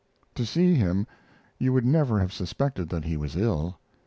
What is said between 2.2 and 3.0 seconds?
have suspected